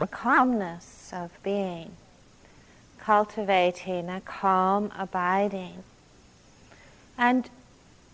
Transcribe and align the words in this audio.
a 0.00 0.06
calmness 0.06 1.10
of 1.12 1.30
being, 1.42 1.92
cultivating 2.98 4.08
a 4.08 4.20
calm 4.20 4.92
abiding. 4.96 5.82
And 7.16 7.48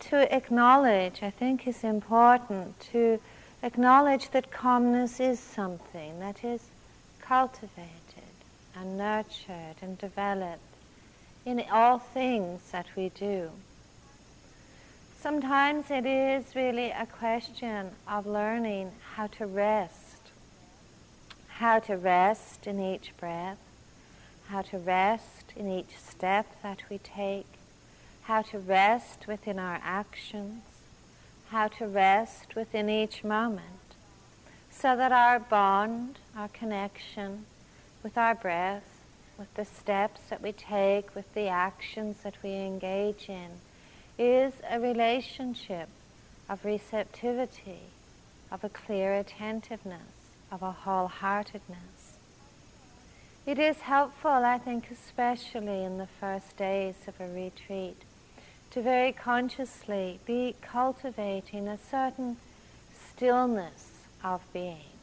to 0.00 0.34
acknowledge, 0.34 1.22
I 1.22 1.30
think, 1.30 1.66
is 1.66 1.84
important 1.84 2.78
to 2.92 3.20
acknowledge 3.62 4.30
that 4.30 4.50
calmness 4.50 5.20
is 5.20 5.38
something 5.38 6.20
that 6.20 6.44
is 6.44 6.62
cultivated 7.20 7.90
and 8.76 8.98
nurtured 8.98 9.76
and 9.80 9.96
developed 9.98 10.60
in 11.44 11.62
all 11.70 11.98
things 11.98 12.60
that 12.72 12.86
we 12.96 13.10
do. 13.10 13.50
Sometimes 15.20 15.90
it 15.90 16.04
is 16.04 16.54
really 16.54 16.90
a 16.90 17.06
question 17.06 17.90
of 18.06 18.26
learning 18.26 18.92
how 19.14 19.26
to 19.28 19.46
rest, 19.46 20.03
how 21.58 21.78
to 21.78 21.96
rest 21.96 22.66
in 22.66 22.80
each 22.80 23.12
breath, 23.16 23.58
how 24.48 24.60
to 24.60 24.76
rest 24.76 25.52
in 25.54 25.70
each 25.70 25.96
step 25.96 26.46
that 26.62 26.82
we 26.90 26.98
take, 26.98 27.46
how 28.22 28.42
to 28.42 28.58
rest 28.58 29.28
within 29.28 29.58
our 29.58 29.80
actions, 29.84 30.62
how 31.50 31.68
to 31.68 31.86
rest 31.86 32.56
within 32.56 32.88
each 32.90 33.22
moment, 33.22 33.94
so 34.68 34.96
that 34.96 35.12
our 35.12 35.38
bond, 35.38 36.18
our 36.36 36.48
connection 36.48 37.46
with 38.02 38.18
our 38.18 38.34
breath, 38.34 38.82
with 39.38 39.52
the 39.54 39.64
steps 39.64 40.22
that 40.30 40.42
we 40.42 40.50
take, 40.50 41.14
with 41.14 41.32
the 41.34 41.46
actions 41.46 42.16
that 42.24 42.34
we 42.42 42.50
engage 42.50 43.28
in, 43.28 43.50
is 44.18 44.54
a 44.68 44.80
relationship 44.80 45.88
of 46.48 46.64
receptivity, 46.64 47.90
of 48.50 48.64
a 48.64 48.68
clear 48.68 49.14
attentiveness, 49.14 50.13
of 50.54 50.62
a 50.62 50.72
wholeheartedness. 50.84 52.18
It 53.44 53.58
is 53.58 53.80
helpful, 53.80 54.30
I 54.30 54.56
think, 54.58 54.88
especially 54.90 55.82
in 55.82 55.98
the 55.98 56.06
first 56.20 56.56
days 56.56 56.94
of 57.08 57.20
a 57.20 57.28
retreat, 57.28 57.96
to 58.70 58.80
very 58.80 59.12
consciously 59.12 60.20
be 60.24 60.54
cultivating 60.62 61.66
a 61.66 61.76
certain 61.76 62.36
stillness 63.08 64.06
of 64.22 64.40
being. 64.52 64.94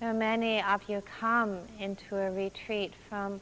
Now, 0.00 0.14
many 0.14 0.62
of 0.62 0.88
you 0.88 1.02
come 1.20 1.58
into 1.78 2.16
a 2.16 2.30
retreat 2.30 2.94
from 3.08 3.40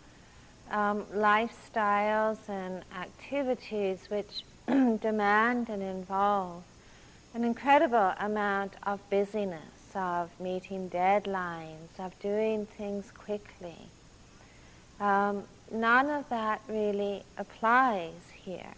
um, 0.70 1.04
lifestyles 1.14 2.48
and 2.48 2.82
activities 2.94 4.00
which 4.08 4.42
demand 4.66 5.68
and 5.68 5.82
involve 5.82 6.64
an 7.32 7.44
incredible 7.44 8.12
amount 8.18 8.74
of 8.82 8.98
busyness, 9.08 9.79
of 9.94 10.30
meeting 10.40 10.88
deadlines, 10.90 11.98
of 11.98 12.18
doing 12.20 12.66
things 12.66 13.10
quickly. 13.10 13.88
Um, 15.00 15.44
none 15.72 16.10
of 16.10 16.28
that 16.28 16.60
really 16.68 17.24
applies 17.38 18.30
here. 18.34 18.74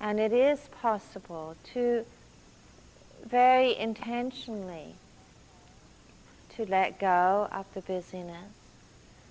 And 0.00 0.20
it 0.20 0.32
is 0.32 0.68
possible 0.80 1.56
to 1.72 2.04
very 3.24 3.76
intentionally 3.76 4.94
to 6.50 6.64
let 6.66 6.98
go 6.98 7.48
of 7.52 7.66
the 7.74 7.80
busyness 7.80 8.52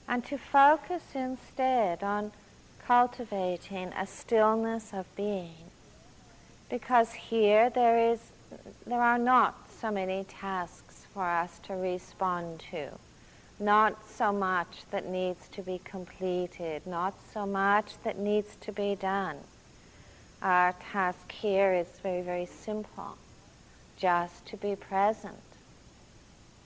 and 0.08 0.24
to 0.26 0.38
focus 0.38 1.04
instead 1.14 2.04
on 2.04 2.32
cultivating 2.86 3.92
a 3.98 4.06
stillness 4.06 4.94
of 4.94 5.06
being. 5.16 5.72
Because 6.70 7.14
here 7.14 7.70
there 7.70 8.12
is 8.12 8.20
there 8.86 9.02
are 9.02 9.18
not 9.18 9.65
so 9.86 9.92
many 9.92 10.24
tasks 10.24 11.06
for 11.14 11.24
us 11.24 11.60
to 11.60 11.76
respond 11.76 12.60
to. 12.72 12.90
Not 13.60 13.96
so 14.10 14.34
much 14.34 14.80
that 14.90 15.06
needs 15.06 15.48
to 15.50 15.62
be 15.62 15.80
completed, 15.84 16.88
not 16.88 17.14
so 17.32 17.46
much 17.46 17.94
that 18.04 18.18
needs 18.18 18.56
to 18.62 18.72
be 18.72 18.96
done. 18.96 19.38
Our 20.42 20.74
task 20.92 21.32
here 21.32 21.72
is 21.72 21.86
very, 22.02 22.24
very 22.24 22.48
simple 22.48 23.16
just 23.96 24.48
to 24.48 24.58
be 24.58 24.76
present 24.76 25.38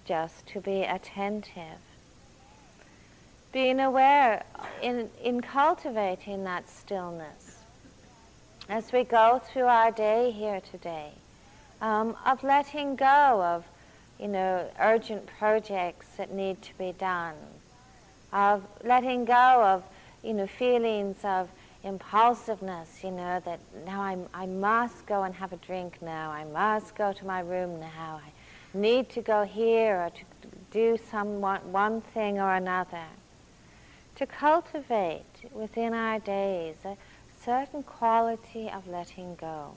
just 0.06 0.48
to 0.48 0.62
be 0.62 0.84
attentive. 0.84 1.82
Being 3.52 3.82
aware 3.82 4.46
in, 4.82 5.10
in 5.22 5.42
cultivating 5.42 6.46
that 6.46 6.70
stillness 6.70 7.58
as 8.70 8.94
we 8.94 9.04
go 9.04 9.42
through 9.44 9.66
our 9.66 9.92
day 9.92 10.32
here 10.32 10.62
today, 10.72 11.12
um, 11.82 12.16
of 12.26 12.44
letting 12.44 12.96
go 12.96 13.42
of, 13.42 13.66
you 14.20 14.28
know, 14.28 14.70
urgent 14.80 15.26
projects 15.28 16.08
that 16.18 16.34
need 16.34 16.62
to 16.62 16.78
be 16.78 16.94
done, 16.98 17.36
of 18.34 18.64
letting 18.84 19.26
go 19.26 19.34
of, 19.34 19.84
you 20.24 20.34
know, 20.34 20.48
feelings 20.48 21.18
of 21.24 21.50
impulsiveness, 21.84 23.04
you 23.04 23.12
know, 23.12 23.42
that 23.46 23.60
now 23.86 24.02
i 24.02 24.18
I 24.34 24.46
must 24.46 25.06
go 25.06 25.24
and 25.24 25.34
have 25.36 25.54
a 25.54 25.58
drink 25.58 26.02
now, 26.02 26.32
I 26.32 26.44
must 26.44 26.96
go 26.96 27.14
to 27.14 27.26
my 27.26 27.40
room 27.40 27.80
now, 27.80 28.22
I 28.24 28.78
need 28.78 29.10
to 29.12 29.22
go 29.22 29.44
here 29.44 29.96
or 29.96 30.10
to 30.10 30.24
do 30.72 30.98
some 31.10 31.42
one, 31.42 31.72
one 31.72 32.02
thing 32.02 32.40
or 32.40 32.54
another. 32.54 33.08
To 34.18 34.26
cultivate 34.26 35.24
within 35.54 35.94
our 35.94 36.20
days 36.20 36.76
a 36.84 36.98
certain 37.42 37.84
quality 37.84 38.70
of 38.70 38.86
letting 38.88 39.36
go. 39.36 39.76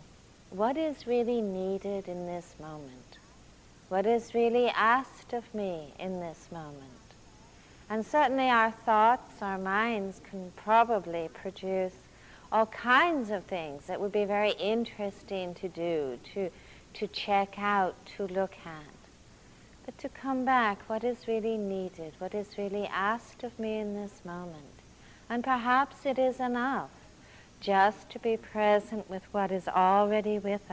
What 0.55 0.77
is 0.77 1.07
really 1.07 1.41
needed 1.41 2.09
in 2.09 2.27
this 2.27 2.55
moment? 2.61 3.17
What 3.89 4.05
is 4.05 4.35
really 4.35 4.69
asked 4.69 5.33
of 5.33 5.55
me 5.55 5.95
in 5.99 6.21
this 6.21 6.49
moment? 6.53 6.77
And 7.89 8.05
certainly 8.05 8.51
our 8.51 8.71
thoughts, 8.71 9.41
our 9.41 9.57
minds 9.57 10.21
can 10.29 10.53
probably 10.55 11.31
produce 11.33 11.95
all 12.53 12.67
kinds 12.67 13.31
of 13.31 13.45
things 13.45 13.87
that 13.87 13.99
would 13.99 14.13
be 14.13 14.27
very 14.27 14.51
interesting 14.53 15.55
to 15.55 15.69
do, 15.69 16.19
to 16.35 16.51
to 16.93 17.07
check 17.07 17.55
out, 17.59 17.95
to 18.17 18.27
look 18.27 18.55
at. 18.67 18.95
But 19.87 19.97
to 19.99 20.11
come 20.11 20.45
back, 20.45 20.87
what 20.87 21.03
is 21.03 21.27
really 21.27 21.57
needed, 21.57 22.13
what 22.19 22.35
is 22.35 22.59
really 22.59 22.87
asked 22.89 23.43
of 23.43 23.59
me 23.59 23.79
in 23.79 23.95
this 23.95 24.21
moment. 24.23 24.81
And 25.31 25.43
perhaps 25.43 26.05
it 26.05 26.19
is 26.19 26.41
enough 26.41 26.91
just 27.63 28.11
to 28.11 28.19
be 28.19 28.37
present 28.37 29.09
with 29.09 29.23
what 29.31 29.53
is 29.53 29.69
already 29.69 30.39
with 30.39 30.69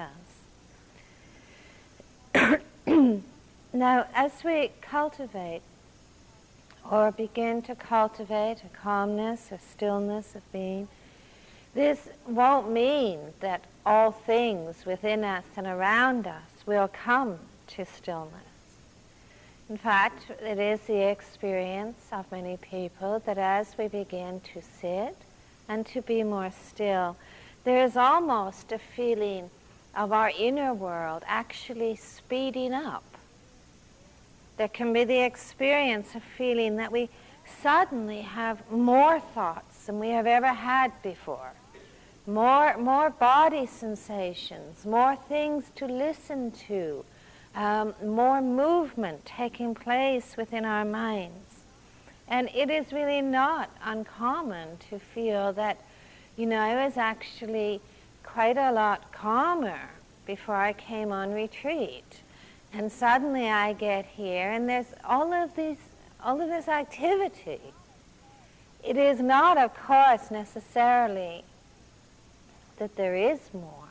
us. 2.33 2.61
now, 3.73 4.07
as 4.15 4.43
we 4.43 4.71
cultivate 4.81 5.61
or 6.89 7.11
begin 7.11 7.61
to 7.61 7.75
cultivate 7.75 8.63
a 8.65 8.69
calmness, 8.75 9.51
a 9.51 9.59
stillness 9.59 10.33
of 10.35 10.51
being, 10.51 10.87
this 11.75 12.09
won't 12.27 12.71
mean 12.71 13.19
that 13.39 13.63
all 13.85 14.11
things 14.11 14.83
within 14.87 15.23
us 15.23 15.45
and 15.55 15.67
around 15.67 16.25
us 16.25 16.65
will 16.65 16.87
come 16.87 17.37
to 17.67 17.85
stillness. 17.85 18.33
In 19.69 19.77
fact, 19.77 20.31
it 20.41 20.57
is 20.57 20.79
the 20.81 21.07
experience 21.07 22.07
of 22.11 22.31
many 22.31 22.57
people 22.57 23.21
that 23.27 23.37
as 23.37 23.77
we 23.77 23.87
begin 23.87 24.41
to 24.53 24.63
sit 24.81 25.15
and 25.69 25.85
to 25.85 26.01
be 26.01 26.23
more 26.23 26.51
still, 26.51 27.15
there 27.63 27.81
is 27.85 27.95
almost 27.95 28.73
a 28.73 28.79
feeling 28.79 29.49
of 29.95 30.11
our 30.11 30.31
inner 30.37 30.73
world 30.73 31.23
actually 31.25 31.95
speeding 31.95 32.73
up. 32.73 33.03
There 34.57 34.67
can 34.67 34.91
be 34.91 35.05
the 35.05 35.21
experience 35.21 36.15
of 36.15 36.23
feeling 36.23 36.75
that 36.75 36.91
we 36.91 37.07
suddenly 37.63 38.21
have 38.21 38.69
more 38.69 39.21
thoughts 39.21 39.85
than 39.85 39.99
we 39.99 40.09
have 40.09 40.27
ever 40.27 40.47
had 40.47 40.91
before 41.01 41.53
more, 42.29 42.77
more 42.77 43.09
body 43.09 43.65
sensations, 43.65 44.85
more 44.85 45.15
things 45.15 45.65
to 45.75 45.85
listen 45.85 46.51
to, 46.67 47.03
um, 47.55 47.93
more 48.05 48.41
movement 48.41 49.25
taking 49.25 49.73
place 49.73 50.37
within 50.37 50.63
our 50.63 50.85
minds. 50.85 51.48
And 52.29 52.47
it 52.53 52.69
is 52.69 52.93
really 52.93 53.21
not 53.21 53.71
uncommon 53.83 54.77
to 54.89 54.99
feel 54.99 55.51
that, 55.53 55.81
you 56.37 56.45
know, 56.45 56.59
I 56.59 56.85
was 56.85 56.95
actually 56.95 57.81
quite 58.23 58.57
a 58.57 58.71
lot 58.71 59.11
calmer 59.11 59.89
before 60.27 60.55
I 60.55 60.73
came 60.73 61.11
on 61.11 61.33
retreat. 61.33 62.21
And 62.71 62.91
suddenly 62.91 63.49
I 63.49 63.73
get 63.73 64.05
here 64.05 64.51
and 64.51 64.69
there's 64.69 64.93
all 65.03 65.33
of 65.33 65.55
these 65.55 65.77
all 66.23 66.41
of 66.41 66.49
this 66.49 66.67
activity. 66.67 67.61
It 68.83 68.97
is 68.97 69.19
not, 69.19 69.57
of 69.57 69.73
course, 69.73 70.29
necessarily 70.29 71.43
that 72.77 72.95
there 72.95 73.15
is 73.15 73.39
more. 73.53 73.89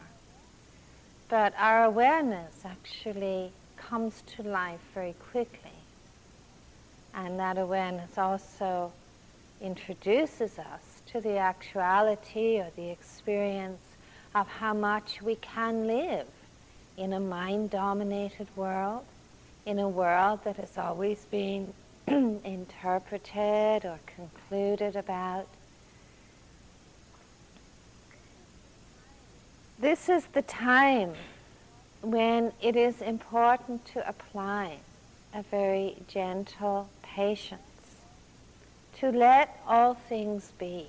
But 1.28 1.54
our 1.58 1.84
awareness 1.84 2.64
actually 2.64 3.52
comes 3.76 4.22
to 4.36 4.42
life 4.42 4.80
very 4.94 5.14
quickly. 5.30 5.77
And 7.18 7.40
that 7.40 7.58
awareness 7.58 8.16
also 8.16 8.92
introduces 9.60 10.56
us 10.56 11.02
to 11.06 11.20
the 11.20 11.36
actuality 11.36 12.60
or 12.60 12.70
the 12.76 12.90
experience 12.90 13.82
of 14.36 14.46
how 14.46 14.72
much 14.72 15.20
we 15.20 15.34
can 15.34 15.88
live 15.88 16.28
in 16.96 17.12
a 17.12 17.18
mind 17.18 17.70
dominated 17.70 18.46
world, 18.54 19.04
in 19.66 19.80
a 19.80 19.88
world 19.88 20.44
that 20.44 20.58
has 20.58 20.78
always 20.78 21.24
been 21.24 21.72
interpreted 22.06 23.84
or 23.84 23.98
concluded 24.14 24.94
about. 24.94 25.48
This 29.80 30.08
is 30.08 30.24
the 30.26 30.42
time 30.42 31.14
when 32.00 32.52
it 32.62 32.76
is 32.76 33.02
important 33.02 33.84
to 33.86 34.08
apply 34.08 34.78
a 35.34 35.42
very 35.42 35.96
gentle 36.08 36.88
patience, 37.02 37.60
to 38.98 39.10
let 39.10 39.60
all 39.66 39.94
things 39.94 40.52
be. 40.58 40.86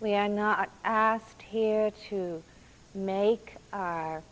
We 0.00 0.14
are 0.14 0.28
not 0.28 0.70
asked 0.84 1.42
here 1.42 1.92
to 2.10 2.42
make 2.94 3.54
our 3.72 4.22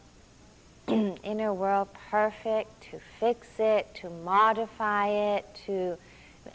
inner 0.88 1.54
world 1.54 1.88
perfect, 2.10 2.82
to 2.90 3.00
fix 3.18 3.48
it, 3.58 3.94
to 3.94 4.10
modify 4.10 5.08
it, 5.08 5.46
to 5.66 5.96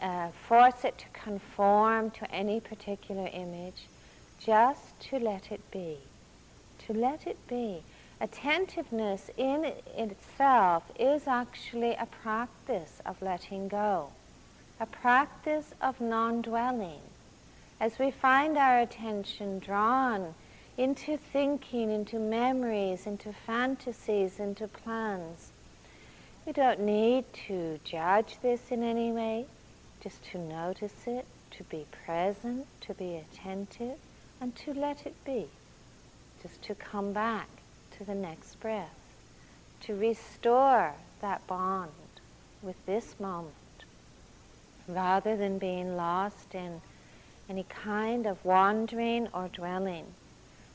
uh, 0.01 0.29
force 0.47 0.83
it 0.83 0.97
to 0.97 1.05
conform 1.13 2.11
to 2.11 2.29
any 2.31 2.59
particular 2.59 3.29
image, 3.31 3.87
just 4.39 4.99
to 4.99 5.19
let 5.19 5.51
it 5.51 5.61
be. 5.71 5.97
To 6.87 6.93
let 6.93 7.25
it 7.25 7.37
be. 7.47 7.83
Attentiveness 8.21 9.29
in 9.35 9.65
itself 9.97 10.83
is 10.97 11.27
actually 11.27 11.91
a 11.91 12.05
practice 12.05 13.01
of 13.05 13.21
letting 13.21 13.67
go, 13.67 14.11
a 14.79 14.85
practice 14.85 15.73
of 15.81 15.99
non 15.99 16.41
dwelling. 16.41 17.01
As 17.77 17.99
we 17.99 18.11
find 18.11 18.57
our 18.57 18.79
attention 18.79 19.59
drawn 19.59 20.33
into 20.77 21.17
thinking, 21.17 21.91
into 21.91 22.17
memories, 22.17 23.05
into 23.05 23.33
fantasies, 23.33 24.39
into 24.39 24.69
plans. 24.69 25.51
We 26.45 26.53
don't 26.53 26.79
need 26.79 27.25
to 27.47 27.81
judge 27.83 28.37
this 28.41 28.71
in 28.71 28.81
any 28.81 29.11
way, 29.11 29.45
just 30.01 30.23
to 30.31 30.37
notice 30.37 31.05
it, 31.05 31.25
to 31.51 31.63
be 31.63 31.85
present, 32.05 32.65
to 32.81 32.93
be 32.93 33.17
attentive, 33.17 33.97
and 34.39 34.55
to 34.57 34.73
let 34.73 35.05
it 35.05 35.15
be. 35.25 35.47
Just 36.41 36.61
to 36.63 36.75
come 36.75 37.11
back 37.11 37.49
to 37.97 38.03
the 38.03 38.15
next 38.15 38.59
breath, 38.59 38.95
to 39.81 39.95
restore 39.95 40.93
that 41.21 41.45
bond 41.47 41.91
with 42.61 42.75
this 42.85 43.15
moment, 43.19 43.53
rather 44.87 45.35
than 45.37 45.57
being 45.57 45.95
lost 45.95 46.53
in 46.53 46.81
any 47.49 47.63
kind 47.63 48.25
of 48.25 48.43
wandering 48.43 49.27
or 49.33 49.47
dwelling. 49.47 50.05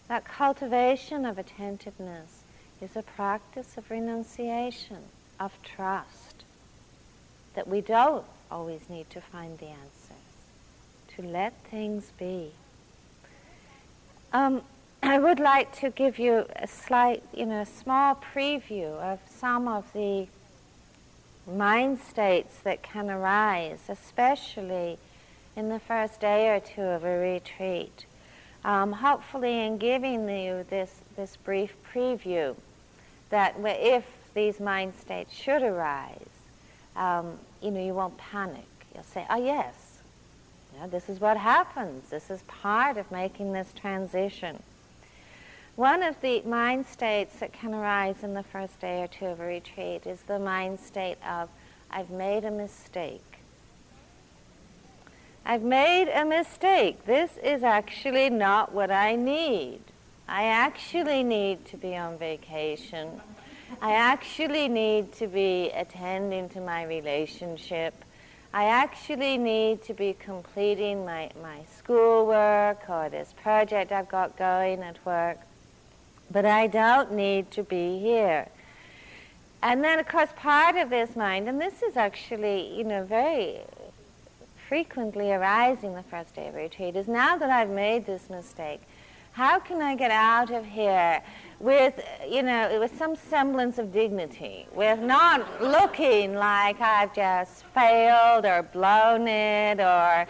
That 0.08 0.24
cultivation 0.24 1.24
of 1.24 1.38
attentiveness 1.38 2.42
is 2.80 2.96
a 2.96 3.02
practice 3.02 3.76
of 3.76 3.90
renunciation, 3.90 4.98
of 5.38 5.52
trust, 5.62 6.44
that 7.54 7.68
we 7.68 7.80
don't 7.80 8.24
always 8.50 8.80
need 8.88 9.10
to 9.10 9.20
find 9.20 9.58
the 9.58 9.66
answers, 9.66 11.16
to 11.16 11.22
let 11.22 11.52
things 11.70 12.10
be. 12.18 12.50
Um, 14.32 14.62
I 15.02 15.18
would 15.18 15.40
like 15.40 15.72
to 15.80 15.90
give 15.90 16.18
you 16.18 16.46
a 16.56 16.66
slight, 16.66 17.22
you 17.34 17.46
know, 17.46 17.64
small 17.64 18.14
preview 18.14 18.92
of 18.96 19.18
some 19.28 19.66
of 19.66 19.92
the 19.92 20.28
mind 21.50 21.98
states 21.98 22.58
that 22.64 22.82
can 22.82 23.10
arise, 23.10 23.80
especially 23.88 24.98
in 25.56 25.68
the 25.68 25.80
first 25.80 26.20
day 26.20 26.48
or 26.54 26.60
two 26.60 26.82
of 26.82 27.04
a 27.04 27.18
retreat 27.18 28.06
um, 28.64 28.92
hopefully 28.92 29.66
in 29.66 29.78
giving 29.78 30.28
you 30.28 30.64
this, 30.68 31.00
this 31.16 31.36
brief 31.36 31.74
preview 31.92 32.54
that 33.30 33.54
if 33.58 34.04
these 34.34 34.60
mind 34.60 34.94
states 35.00 35.32
should 35.32 35.62
arise, 35.62 36.28
um, 36.96 37.38
you 37.62 37.70
know, 37.70 37.84
you 37.84 37.94
won't 37.94 38.16
panic. 38.18 38.66
You'll 38.94 39.04
say, 39.04 39.24
oh 39.30 39.42
yes, 39.42 39.74
you 40.74 40.80
know, 40.80 40.88
this 40.88 41.08
is 41.08 41.20
what 41.20 41.36
happens. 41.36 42.10
This 42.10 42.30
is 42.30 42.42
part 42.42 42.96
of 42.96 43.10
making 43.10 43.52
this 43.52 43.72
transition. 43.72 44.62
One 45.80 46.02
of 46.02 46.20
the 46.20 46.42
mind 46.42 46.84
states 46.84 47.36
that 47.40 47.54
can 47.54 47.72
arise 47.72 48.22
in 48.22 48.34
the 48.34 48.42
first 48.42 48.78
day 48.82 49.02
or 49.02 49.06
two 49.06 49.24
of 49.24 49.40
a 49.40 49.46
retreat 49.46 50.06
is 50.06 50.20
the 50.20 50.38
mind 50.38 50.78
state 50.78 51.16
of, 51.26 51.48
I've 51.90 52.10
made 52.10 52.44
a 52.44 52.50
mistake. 52.50 53.38
I've 55.46 55.62
made 55.62 56.10
a 56.10 56.26
mistake. 56.26 57.06
This 57.06 57.38
is 57.42 57.62
actually 57.62 58.28
not 58.28 58.74
what 58.74 58.90
I 58.90 59.16
need. 59.16 59.80
I 60.28 60.48
actually 60.48 61.22
need 61.22 61.64
to 61.68 61.78
be 61.78 61.96
on 61.96 62.18
vacation. 62.18 63.18
I 63.80 63.94
actually 63.94 64.68
need 64.68 65.14
to 65.14 65.28
be 65.28 65.70
attending 65.70 66.50
to 66.50 66.60
my 66.60 66.84
relationship. 66.84 67.94
I 68.52 68.64
actually 68.64 69.38
need 69.38 69.82
to 69.84 69.94
be 69.94 70.12
completing 70.12 71.06
my, 71.06 71.30
my 71.42 71.60
schoolwork 71.74 72.82
or 72.90 73.08
this 73.08 73.32
project 73.42 73.92
I've 73.92 74.10
got 74.10 74.36
going 74.36 74.82
at 74.82 75.02
work. 75.06 75.38
But 76.30 76.46
I 76.46 76.66
don't 76.66 77.12
need 77.12 77.50
to 77.52 77.62
be 77.62 77.98
here. 77.98 78.48
And 79.62 79.84
then, 79.84 79.98
of 79.98 80.08
course, 80.08 80.30
part 80.36 80.76
of 80.76 80.88
this 80.88 81.16
mind, 81.16 81.48
and 81.48 81.60
this 81.60 81.82
is 81.82 81.96
actually, 81.96 82.74
you 82.76 82.84
know, 82.84 83.04
very 83.04 83.60
frequently 84.68 85.32
arising 85.32 85.94
the 85.94 86.02
first 86.04 86.34
day 86.36 86.46
of 86.48 86.54
retreat 86.54 86.94
is 86.94 87.08
now 87.08 87.36
that 87.36 87.50
I've 87.50 87.68
made 87.68 88.06
this 88.06 88.30
mistake, 88.30 88.80
how 89.32 89.58
can 89.58 89.82
I 89.82 89.96
get 89.96 90.10
out 90.10 90.50
of 90.50 90.64
here 90.64 91.20
with, 91.58 92.00
you 92.28 92.42
know, 92.42 92.78
with 92.80 92.96
some 92.96 93.16
semblance 93.16 93.78
of 93.78 93.92
dignity, 93.92 94.66
with 94.72 95.00
not 95.00 95.60
looking 95.60 96.34
like 96.34 96.80
I've 96.80 97.14
just 97.14 97.64
failed 97.74 98.46
or 98.46 98.62
blown 98.62 99.28
it 99.28 99.80
or, 99.80 100.26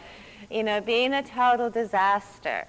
you 0.50 0.62
know, 0.62 0.80
being 0.80 1.14
a 1.14 1.22
total 1.22 1.70
disaster. 1.70 2.66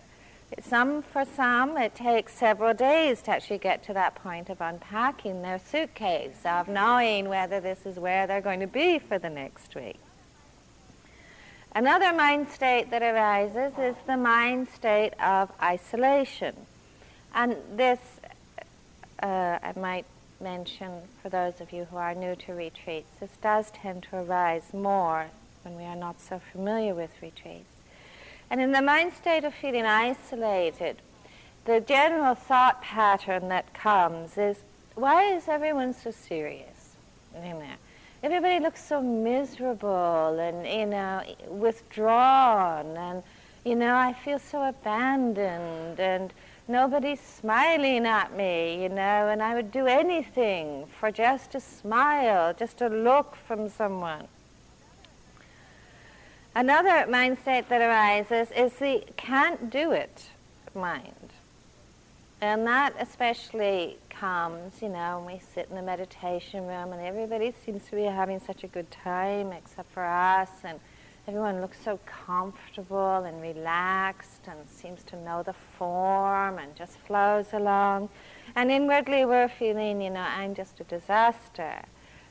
Some, 0.60 1.02
for 1.02 1.24
some, 1.24 1.78
it 1.78 1.96
takes 1.96 2.34
several 2.34 2.74
days 2.74 3.22
to 3.24 3.32
actually 3.32 3.58
get 3.58 3.84
to 3.84 3.94
that 3.94 4.16
point 4.16 4.50
of 4.50 4.60
unpacking 4.60 5.42
their 5.42 5.60
suitcase, 5.60 6.38
of 6.46 6.68
knowing 6.68 7.30
whether 7.30 7.62
this 7.62 7.86
is 7.86 7.98
where 7.98 8.28
they're 8.28 8.42
going 8.42 8.60
to 8.60 8.68
be 8.68 9.00
for 9.00 9.18
the 9.18 9.30
next 9.30 9.74
week. 9.76 10.00
Another 11.74 12.12
mind 12.12 12.50
state 12.50 12.92
that 12.92 13.02
arises 13.02 13.80
is 13.80 13.96
the 14.06 14.18
mind 14.18 14.68
state 14.68 15.14
of 15.22 15.50
isolation. 15.62 16.54
And 17.34 17.56
this, 17.76 18.00
uh, 19.24 19.58
I 19.64 19.72
might 19.78 20.06
mention 20.42 21.04
for 21.22 21.30
those 21.30 21.62
of 21.62 21.72
you 21.72 21.86
who 21.86 21.96
are 21.96 22.14
new 22.14 22.36
to 22.36 22.54
retreats, 22.54 23.20
this 23.22 23.38
does 23.42 23.72
tend 23.72 24.04
to 24.04 24.18
arise 24.18 24.74
more 24.74 25.28
when 25.64 25.78
we 25.78 25.84
are 25.84 25.96
not 25.96 26.20
so 26.20 26.42
familiar 26.52 26.94
with 26.94 27.12
retreats. 27.22 27.71
And 28.52 28.60
in 28.60 28.74
the 28.74 28.82
mind 28.82 29.14
state 29.14 29.46
of 29.46 29.54
feeling 29.54 29.86
isolated, 29.86 30.98
the 31.64 31.80
general 31.80 32.36
thought 32.36 32.82
pattern 32.82 33.48
that 33.48 33.74
comes 33.74 34.38
is, 34.38 34.58
why 34.96 35.24
is 35.24 35.48
everyone 35.48 35.94
so 35.94 36.12
serious 36.12 36.96
in 37.34 37.58
there? 37.58 37.78
everybody 38.24 38.60
looks 38.60 38.84
so 38.84 39.02
miserable 39.02 40.38
and, 40.40 40.68
you 40.68 40.86
know, 40.86 41.24
withdrawn. 41.48 42.96
And, 42.98 43.24
you 43.66 43.76
know, 43.76 43.96
I 43.96 44.14
feel 44.14 44.38
so 44.38 44.62
abandoned 44.64 46.00
and 46.00 46.32
nobody's 46.68 47.20
smiling 47.20 48.06
at 48.06 48.36
me, 48.36 48.84
you 48.84 48.90
know, 48.90 49.30
and 49.30 49.42
I 49.42 49.56
would 49.56 49.72
do 49.72 49.88
anything 49.88 50.86
for 51.00 51.10
just 51.10 51.56
a 51.56 51.60
smile, 51.60 52.54
just 52.54 52.82
a 52.82 52.90
look 52.90 53.36
from 53.36 53.70
someone. 53.70 54.28
Another 56.54 57.10
mindset 57.10 57.70
that 57.70 57.82
arises 57.82 58.52
is 58.52 58.74
the 58.74 59.06
can't 59.16 59.70
do 59.70 59.94
it 59.94 60.30
mind. 60.76 61.32
And 62.42 62.68
that 62.68 62.94
especially 63.00 63.98
comes, 64.10 64.82
you 64.82 64.90
know, 64.90 65.20
when 65.24 65.36
we 65.36 65.42
sit 65.54 65.68
in 65.70 65.78
the 65.78 65.82
meditation 65.82 66.68
room 66.68 66.92
and 66.92 67.02
everybody 67.02 67.54
seems 67.66 67.86
to 67.86 67.96
be 67.96 68.04
having 68.04 68.42
such 68.42 68.66
a 68.66 68.68
good 68.68 68.92
time 68.92 69.54
except 69.54 69.90
for 69.94 70.04
us 70.04 70.50
and 70.66 70.78
everyone 71.26 71.62
looks 71.62 71.78
so 71.82 71.98
comfortable 72.06 73.24
and 73.24 73.42
relaxed 73.42 74.42
and 74.48 74.60
seems 74.68 75.04
to 75.04 75.16
know 75.24 75.44
the 75.44 75.56
form 75.78 76.58
and 76.58 76.76
just 76.76 76.98
flows 76.98 77.46
along. 77.54 78.10
And 78.58 78.70
inwardly 78.70 79.24
we're 79.24 79.48
feeling, 79.48 80.02
you 80.02 80.10
know, 80.10 80.20
I'm 80.20 80.54
just 80.54 80.82
a 80.82 80.84
disaster. 80.84 81.82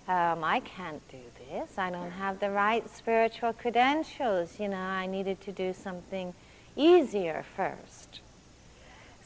Um, 0.09 0.42
I 0.42 0.61
can't 0.61 1.07
do 1.09 1.19
this. 1.50 1.78
I 1.78 1.90
don't 1.90 2.11
have 2.11 2.40
the 2.40 2.50
right 2.50 2.88
spiritual 2.95 3.52
credentials. 3.52 4.59
You 4.59 4.69
know, 4.69 4.78
I 4.78 5.07
needed 5.07 5.40
to 5.42 5.52
do 5.52 5.73
something 5.73 6.35
easier 6.76 7.45
first 7.57 8.21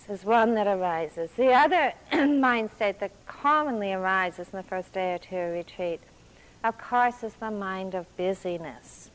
This 0.06 0.20
is 0.20 0.26
one 0.26 0.54
that 0.54 0.66
arises. 0.66 1.30
The 1.32 1.52
other 1.52 1.92
mindset 2.12 2.98
that 2.98 3.12
commonly 3.26 3.92
arises 3.92 4.48
in 4.52 4.56
the 4.56 4.62
first 4.62 4.92
day 4.92 5.14
or 5.14 5.18
two 5.18 5.36
of 5.36 5.52
retreat, 5.54 6.00
of 6.62 6.78
course, 6.78 7.22
is 7.22 7.34
the 7.34 7.50
mind 7.50 7.94
of 7.94 8.06
busyness 8.16 9.10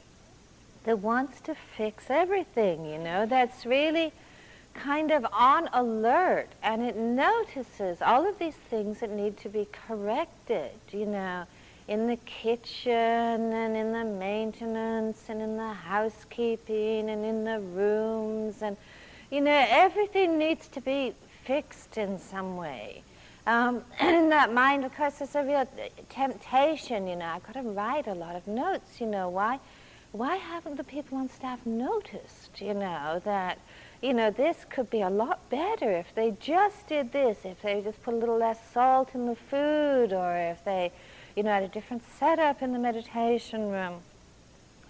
that 0.85 0.99
wants 0.99 1.41
to 1.41 1.55
fix 1.55 2.05
everything, 2.09 2.85
you 2.85 2.97
know, 2.97 3.25
that's 3.25 3.65
really 3.65 4.13
kind 4.73 5.11
of 5.11 5.25
on 5.31 5.69
alert 5.73 6.47
and 6.63 6.81
it 6.81 6.95
notices 6.95 8.01
all 8.01 8.27
of 8.27 8.39
these 8.39 8.55
things 8.55 8.99
that 8.99 9.09
need 9.09 9.37
to 9.37 9.49
be 9.49 9.67
corrected, 9.71 10.71
you 10.91 11.05
know. 11.05 11.45
in 11.87 12.05
the 12.07 12.17
kitchen 12.17 12.93
and 12.93 13.75
in 13.75 13.91
the 13.91 14.05
maintenance 14.05 15.23
and 15.27 15.41
in 15.41 15.57
the 15.57 15.73
housekeeping 15.73 17.09
and 17.09 17.25
in 17.25 17.43
the 17.43 17.59
rooms 17.59 18.61
and 18.61 18.77
you 19.31 19.41
know 19.41 19.65
everything 19.69 20.37
needs 20.37 20.67
to 20.67 20.79
be 20.81 21.13
fixed 21.45 21.97
in 21.97 22.19
some 22.19 22.55
way 22.57 23.01
um, 23.47 23.83
and 23.99 24.15
in 24.23 24.29
that 24.29 24.53
mind 24.53 24.85
of 24.85 24.95
course 24.95 25.15
there's 25.17 25.33
a 25.35 25.43
real 25.43 25.67
temptation 26.09 27.07
you 27.07 27.15
know 27.15 27.25
i've 27.25 27.43
got 27.43 27.53
to 27.53 27.63
write 27.63 28.05
a 28.05 28.13
lot 28.13 28.35
of 28.35 28.45
notes 28.47 29.01
you 29.01 29.07
know 29.07 29.27
why 29.27 29.59
why 30.11 30.35
haven't 30.35 30.75
the 30.77 30.83
people 30.83 31.17
on 31.17 31.27
staff 31.27 31.65
noticed 31.65 32.61
you 32.61 32.73
know 32.73 33.19
that 33.25 33.57
you 34.01 34.13
know 34.13 34.31
this 34.31 34.65
could 34.69 34.89
be 34.89 35.01
a 35.01 35.09
lot 35.09 35.49
better 35.49 35.91
if 35.91 36.13
they 36.15 36.31
just 36.39 36.87
did 36.87 37.11
this 37.11 37.39
if 37.43 37.61
they 37.61 37.81
just 37.81 38.01
put 38.03 38.13
a 38.13 38.17
little 38.17 38.37
less 38.37 38.59
salt 38.73 39.13
in 39.13 39.25
the 39.25 39.35
food 39.35 40.13
or 40.13 40.35
if 40.35 40.63
they 40.63 40.91
you 41.39 41.43
know, 41.43 41.51
had 41.51 41.63
a 41.63 41.69
different 41.69 42.03
setup 42.19 42.61
in 42.61 42.73
the 42.73 42.79
meditation 42.79 43.69
room. 43.69 44.01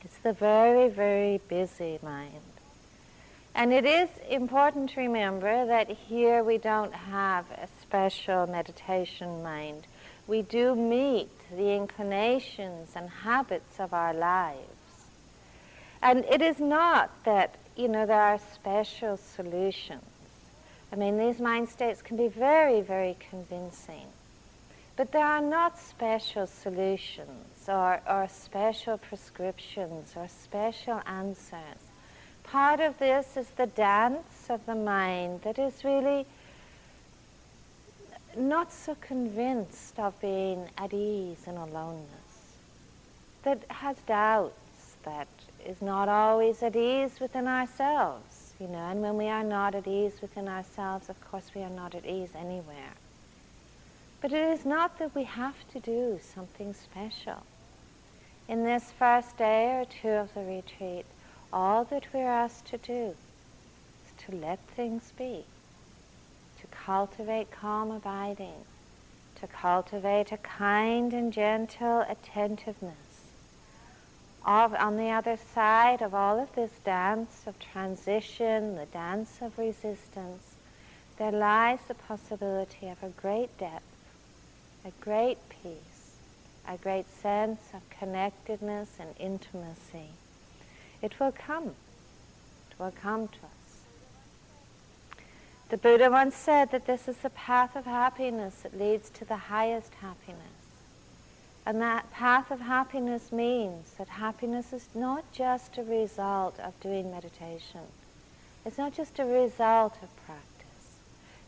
It's 0.01 0.17
the 0.17 0.33
very, 0.33 0.89
very 0.89 1.39
busy 1.47 1.99
mind. 2.01 2.41
And 3.53 3.71
it 3.71 3.85
is 3.85 4.09
important 4.29 4.89
to 4.91 5.01
remember 5.01 5.67
that 5.67 5.89
here 5.89 6.43
we 6.43 6.57
don't 6.57 6.93
have 6.93 7.45
a 7.51 7.67
special 7.81 8.47
meditation 8.47 9.43
mind. 9.43 9.85
We 10.25 10.41
do 10.41 10.75
meet 10.75 11.29
the 11.51 11.75
inclinations 11.75 12.93
and 12.95 13.09
habits 13.09 13.79
of 13.79 13.93
our 13.93 14.13
lives. 14.13 15.05
And 16.01 16.25
it 16.25 16.41
is 16.41 16.59
not 16.59 17.11
that, 17.25 17.55
you 17.79 17.87
know, 17.87 18.05
there 18.05 18.21
are 18.21 18.37
special 18.37 19.15
solutions. 19.15 20.03
I 20.91 20.97
mean, 20.97 21.17
these 21.17 21.39
mind 21.39 21.69
states 21.69 22.01
can 22.01 22.17
be 22.17 22.27
very, 22.27 22.81
very 22.81 23.15
convincing. 23.29 24.07
But 24.97 25.13
there 25.13 25.25
are 25.25 25.41
not 25.41 25.79
special 25.79 26.45
solutions 26.45 27.69
or, 27.69 28.01
or 28.05 28.27
special 28.27 28.97
prescriptions 28.97 30.11
or 30.17 30.27
special 30.27 31.01
answers. 31.05 31.79
Part 32.43 32.81
of 32.81 32.99
this 32.99 33.37
is 33.37 33.47
the 33.51 33.67
dance 33.67 34.47
of 34.49 34.65
the 34.65 34.75
mind 34.75 35.43
that 35.43 35.57
is 35.57 35.85
really 35.85 36.25
not 38.37 38.73
so 38.73 38.95
convinced 38.95 39.97
of 39.97 40.19
being 40.19 40.67
at 40.77 40.93
ease 40.93 41.47
in 41.47 41.55
aloneness, 41.55 42.57
that 43.43 43.63
has 43.69 43.95
doubts, 43.99 44.97
that 45.05 45.27
is 45.65 45.81
not 45.81 46.09
always 46.09 46.63
at 46.63 46.75
ease 46.75 47.19
within 47.19 47.47
ourselves, 47.47 48.53
you 48.59 48.67
know, 48.67 48.89
and 48.89 49.01
when 49.01 49.17
we 49.17 49.27
are 49.27 49.43
not 49.43 49.75
at 49.75 49.87
ease 49.87 50.21
within 50.21 50.47
ourselves, 50.47 51.09
of 51.09 51.19
course 51.21 51.51
we 51.55 51.61
are 51.61 51.69
not 51.69 51.95
at 51.95 52.05
ease 52.05 52.31
anywhere. 52.35 52.93
But 54.21 54.33
it 54.33 54.51
is 54.51 54.65
not 54.65 54.99
that 54.99 55.15
we 55.15 55.23
have 55.23 55.55
to 55.73 55.79
do 55.79 56.19
something 56.21 56.73
special. 56.73 57.43
In 58.47 58.63
this 58.63 58.91
first 58.97 59.37
day 59.37 59.79
or 59.79 59.85
two 59.85 60.09
of 60.09 60.33
the 60.33 60.41
retreat, 60.41 61.05
all 61.53 61.83
that 61.85 62.07
we're 62.13 62.27
asked 62.27 62.65
to 62.67 62.77
do 62.77 63.15
is 64.05 64.25
to 64.25 64.35
let 64.35 64.59
things 64.75 65.13
be, 65.17 65.45
to 66.59 66.67
cultivate 66.67 67.51
calm 67.51 67.91
abiding, 67.91 68.65
to 69.39 69.47
cultivate 69.47 70.31
a 70.31 70.37
kind 70.37 71.13
and 71.13 71.31
gentle 71.31 72.05
attentiveness. 72.09 73.08
Of, 74.45 74.73
on 74.73 74.97
the 74.97 75.09
other 75.09 75.37
side 75.53 76.01
of 76.01 76.13
all 76.13 76.39
of 76.39 76.53
this 76.55 76.71
dance 76.83 77.43
of 77.45 77.59
transition, 77.59 78.75
the 78.75 78.85
dance 78.85 79.39
of 79.41 79.57
resistance, 79.57 80.55
there 81.17 81.31
lies 81.31 81.79
the 81.87 81.93
possibility 81.93 82.87
of 82.87 83.03
a 83.03 83.09
great 83.09 83.57
depth 83.57 83.83
a 84.85 84.91
great 85.01 85.37
peace, 85.49 86.15
a 86.67 86.77
great 86.77 87.09
sense 87.09 87.59
of 87.73 87.81
connectedness 87.89 88.89
and 88.99 89.09
intimacy. 89.19 90.09
It 91.01 91.19
will 91.19 91.31
come. 91.31 91.75
It 92.69 92.79
will 92.79 92.91
come 92.91 93.27
to 93.27 93.37
us. 93.37 95.23
The 95.69 95.77
Buddha 95.77 96.09
once 96.09 96.35
said 96.35 96.71
that 96.71 96.87
this 96.87 97.07
is 97.07 97.17
the 97.17 97.29
path 97.29 97.75
of 97.75 97.85
happiness 97.85 98.61
that 98.63 98.77
leads 98.77 99.09
to 99.11 99.25
the 99.25 99.35
highest 99.35 99.93
happiness. 99.95 100.58
And 101.69 101.79
that 101.83 102.11
path 102.11 102.49
of 102.49 102.61
happiness 102.61 103.31
means 103.31 103.91
that 103.99 104.07
happiness 104.07 104.73
is 104.73 104.87
not 104.95 105.31
just 105.31 105.77
a 105.77 105.83
result 105.83 106.59
of 106.59 106.79
doing 106.79 107.11
meditation. 107.11 107.81
It's 108.65 108.79
not 108.79 108.95
just 108.95 109.19
a 109.19 109.23
result 109.23 109.93
of 110.01 110.25
practice, 110.25 110.97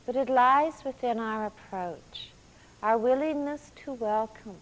but 0.05 0.15
it 0.15 0.29
lies 0.29 0.85
within 0.85 1.17
our 1.17 1.47
approach 1.47 2.29
our 2.83 2.99
willingness 2.99 3.71
to 3.83 3.93
welcome, 3.93 4.57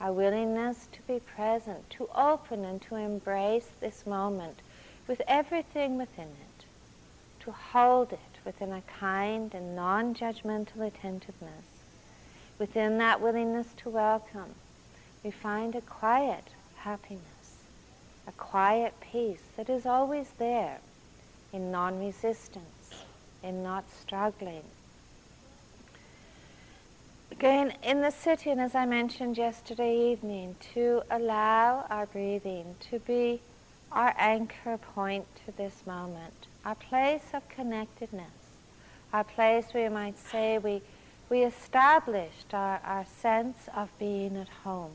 our 0.00 0.14
willingness 0.14 0.88
to 0.92 1.02
be 1.02 1.20
present, 1.20 1.90
to 1.90 2.08
open 2.14 2.64
and 2.64 2.80
to 2.80 2.94
embrace 2.96 3.68
this 3.80 4.06
moment 4.06 4.60
with 5.06 5.20
everything 5.28 5.98
within 5.98 6.28
it, 6.28 6.64
to 7.40 7.52
hold 7.52 8.10
it 8.10 8.38
within 8.42 8.72
a 8.72 8.80
kind 8.98 9.52
and 9.52 9.76
non-judgmental 9.76 10.80
attentiveness. 10.80 11.75
Within 12.58 12.98
that 12.98 13.20
willingness 13.20 13.68
to 13.78 13.90
welcome, 13.90 14.54
we 15.22 15.30
find 15.30 15.74
a 15.74 15.80
quiet 15.80 16.44
happiness, 16.76 17.56
a 18.26 18.32
quiet 18.32 18.94
peace 19.00 19.42
that 19.56 19.68
is 19.68 19.86
always 19.86 20.30
there 20.38 20.78
in 21.52 21.70
non-resistance, 21.70 23.04
in 23.42 23.62
not 23.62 23.84
struggling, 23.90 24.64
Again, 27.38 27.74
in 27.82 28.00
the 28.00 28.10
sitting, 28.10 28.58
as 28.58 28.74
I 28.74 28.86
mentioned 28.86 29.36
yesterday 29.36 30.10
evening, 30.10 30.56
to 30.72 31.02
allow 31.10 31.84
our 31.90 32.06
breathing 32.06 32.76
to 32.88 32.98
be 33.00 33.42
our 33.92 34.14
anchor 34.16 34.78
point 34.78 35.26
to 35.44 35.52
this 35.54 35.86
moment, 35.86 36.46
our 36.64 36.74
place 36.74 37.24
of 37.34 37.46
connectedness, 37.50 38.56
our 39.12 39.22
place 39.22 39.66
where 39.72 39.84
you 39.84 39.90
might 39.90 40.18
say 40.18 40.56
we, 40.56 40.80
we 41.28 41.42
established 41.42 42.52
our, 42.52 42.80
our 42.84 43.04
sense 43.04 43.68
of 43.74 43.88
being 43.98 44.36
at 44.36 44.48
home. 44.64 44.92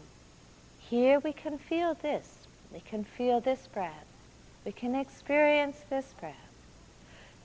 Here 0.79 1.19
we 1.19 1.33
can 1.33 1.57
feel 1.57 1.93
this. 1.93 2.47
We 2.73 2.79
can 2.79 3.03
feel 3.03 3.41
this 3.41 3.67
breath. 3.67 4.05
We 4.65 4.71
can 4.71 4.95
experience 4.95 5.77
this 5.89 6.13
breath. 6.19 6.35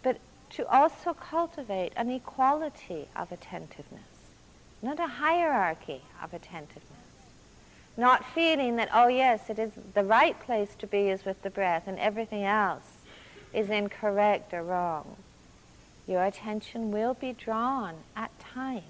But 0.02 0.18
to 0.50 0.68
also 0.68 1.14
cultivate 1.14 1.92
an 1.96 2.10
equality 2.10 3.08
of 3.16 3.32
attentiveness 3.32 4.16
not 4.82 5.00
a 5.00 5.06
hierarchy 5.06 6.02
of 6.22 6.32
attentiveness. 6.34 6.92
Not 7.96 8.24
feeling 8.24 8.76
that, 8.76 8.90
oh 8.92 9.08
yes, 9.08 9.48
it 9.48 9.58
is 9.58 9.72
the 9.94 10.04
right 10.04 10.38
place 10.38 10.74
to 10.78 10.86
be 10.86 11.08
is 11.08 11.24
with 11.24 11.42
the 11.42 11.50
breath 11.50 11.84
and 11.86 11.98
everything 11.98 12.44
else 12.44 12.84
is 13.54 13.70
incorrect 13.70 14.52
or 14.52 14.62
wrong. 14.62 15.16
Your 16.06 16.24
attention 16.24 16.92
will 16.92 17.14
be 17.14 17.32
drawn 17.32 17.96
at 18.14 18.38
times 18.38 18.84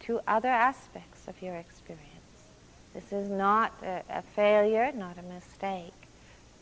to 0.00 0.20
other 0.26 0.48
aspects 0.48 1.28
of 1.28 1.40
your 1.40 1.54
experience. 1.54 2.06
This 2.92 3.12
is 3.12 3.28
not 3.30 3.72
a, 3.82 4.02
a 4.10 4.22
failure, 4.22 4.90
not 4.92 5.16
a 5.18 5.22
mistake, 5.22 5.92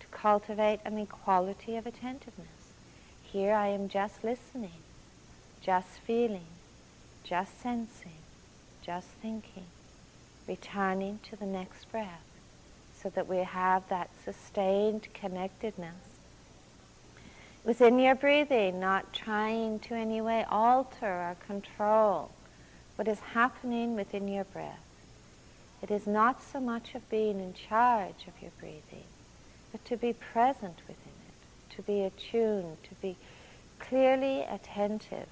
to 0.00 0.06
cultivate 0.08 0.80
an 0.84 0.98
equality 0.98 1.76
of 1.76 1.86
attentiveness. 1.86 2.74
Here 3.22 3.54
I 3.54 3.68
am 3.68 3.88
just 3.88 4.22
listening, 4.22 4.82
just 5.62 5.98
feeling, 6.06 6.46
just 7.24 7.60
sensing, 7.62 8.22
just 8.82 9.08
thinking, 9.22 9.66
returning 10.46 11.20
to 11.30 11.36
the 11.36 11.46
next 11.46 11.90
breath 11.90 12.22
so 13.02 13.08
that 13.10 13.28
we 13.28 13.38
have 13.38 13.88
that 13.88 14.10
sustained 14.24 15.08
connectedness. 15.14 16.17
Within 17.68 17.98
your 17.98 18.14
breathing, 18.14 18.80
not 18.80 19.12
trying 19.12 19.78
to 19.80 19.94
any 19.94 20.22
way 20.22 20.42
alter 20.48 21.04
or 21.04 21.36
control 21.46 22.30
what 22.96 23.06
is 23.06 23.20
happening 23.20 23.94
within 23.94 24.26
your 24.26 24.44
breath. 24.44 24.86
It 25.82 25.90
is 25.90 26.06
not 26.06 26.42
so 26.42 26.60
much 26.60 26.94
of 26.94 27.10
being 27.10 27.40
in 27.40 27.52
charge 27.52 28.26
of 28.26 28.40
your 28.40 28.52
breathing, 28.58 29.04
but 29.70 29.84
to 29.84 29.98
be 29.98 30.14
present 30.14 30.78
within 30.88 31.12
it, 31.28 31.76
to 31.76 31.82
be 31.82 32.00
attuned, 32.00 32.78
to 32.84 32.94
be 33.02 33.16
clearly 33.78 34.44
attentive 34.44 35.28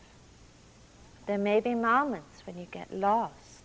there 1.27 1.39
may 1.39 1.61
be 1.61 1.75
moments 1.75 2.47
when 2.47 2.59
you 2.59 2.67
get 2.71 2.93
lost. 2.93 3.65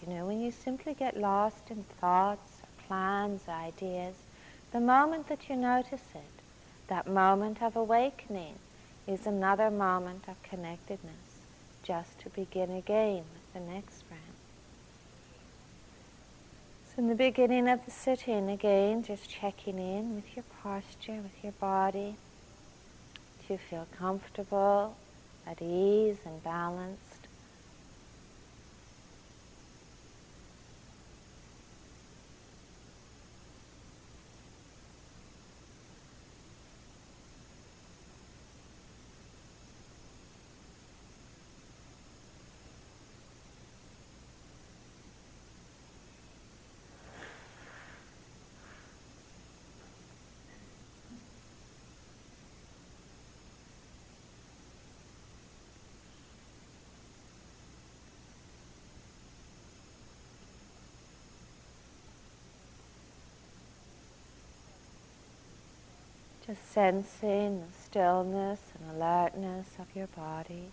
You 0.00 0.14
know, 0.14 0.24
when 0.24 0.40
you 0.40 0.50
simply 0.50 0.94
get 0.94 1.14
lost 1.14 1.70
in 1.70 1.84
thoughts, 2.00 2.62
or 2.62 2.86
plans, 2.86 3.42
or 3.46 3.52
ideas, 3.52 4.14
the 4.72 4.80
moment 4.80 5.28
that 5.28 5.50
you 5.50 5.56
notice 5.56 6.08
it, 6.14 6.39
that 6.90 7.06
moment 7.06 7.62
of 7.62 7.74
awakening 7.74 8.56
is 9.06 9.26
another 9.26 9.70
moment 9.70 10.28
of 10.28 10.42
connectedness, 10.42 11.40
just 11.82 12.18
to 12.20 12.28
begin 12.28 12.70
again 12.70 13.24
with 13.32 13.54
the 13.54 13.60
next 13.60 14.06
breath. 14.08 14.20
So 16.88 16.98
in 16.98 17.08
the 17.08 17.14
beginning 17.14 17.66
of 17.68 17.82
the 17.86 17.90
sitting, 17.90 18.50
again, 18.50 19.02
just 19.02 19.30
checking 19.30 19.78
in 19.78 20.14
with 20.14 20.36
your 20.36 20.44
posture, 20.62 21.22
with 21.22 21.42
your 21.42 21.52
body. 21.52 22.16
Do 23.46 23.54
you 23.54 23.58
feel 23.58 23.86
comfortable 23.96 24.96
at 25.46 25.60
ease 25.62 26.18
and 26.24 26.42
balanced. 26.42 27.09
Just 66.50 66.72
sensing 66.72 67.60
the 67.60 67.66
stillness 67.80 68.58
and 68.74 68.96
alertness 68.96 69.68
of 69.78 69.86
your 69.94 70.08
body. 70.08 70.72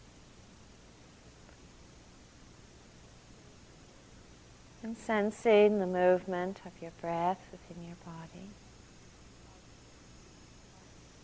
And 4.82 4.98
sensing 4.98 5.78
the 5.78 5.86
movement 5.86 6.62
of 6.66 6.72
your 6.82 6.90
breath 7.00 7.42
within 7.52 7.86
your 7.86 7.98
body. 8.04 8.50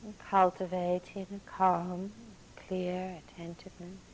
And 0.03 0.19
cultivating 0.19 1.25
a 1.35 1.49
calm, 1.49 2.11
clear 2.55 3.21
attentiveness. 3.27 4.12